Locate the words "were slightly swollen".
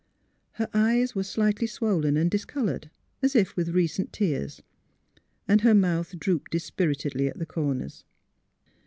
1.13-2.17